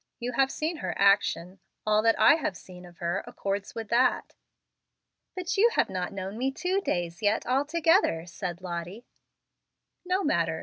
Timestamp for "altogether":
7.45-8.25